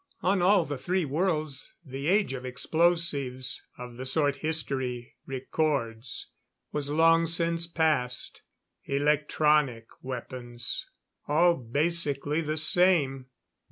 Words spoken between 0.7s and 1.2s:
three